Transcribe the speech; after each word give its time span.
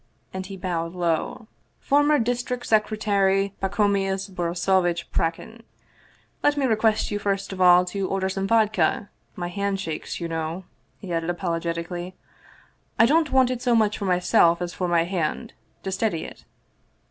and 0.33 0.47
he 0.47 0.57
bowed 0.57 0.95
low;" 0.95 1.45
Former 1.91 2.17
District 2.17 2.65
Secretary 2.65 3.53
Pacomius 3.61 4.29
Borisovitch 4.31 5.05
Prak 5.13 5.35
kin. 5.35 5.61
Let 6.41 6.57
me 6.57 6.65
request 6.65 7.11
you 7.11 7.19
first 7.19 7.53
of 7.53 7.61
all 7.61 7.85
to 7.85 8.09
order 8.09 8.27
some 8.27 8.47
vodka; 8.47 9.11
my 9.35 9.49
hand 9.49 9.79
shakes, 9.79 10.19
you 10.19 10.27
know," 10.27 10.63
he 10.97 11.13
added 11.13 11.29
apologetically." 11.29 12.15
I 12.99 13.05
don't 13.05 13.31
want 13.31 13.51
it 13.51 13.61
so 13.61 13.75
much 13.75 13.95
for 13.95 14.05
myself 14.05 14.59
as 14.59 14.73
for 14.73 14.87
my 14.87 15.03
hand 15.03 15.53
to 15.83 15.91
steady 15.91 16.23
it." 16.25 16.45